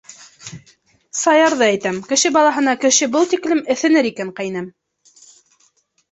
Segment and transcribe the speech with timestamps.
[1.17, 4.71] Саярҙы әйтәм, кеше балаһына кеше был тиклем эҫенер икән, ҡәйнәм.